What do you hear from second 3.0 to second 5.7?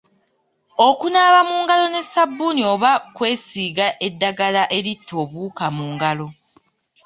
kwesiiga eddagala eritta obuwuka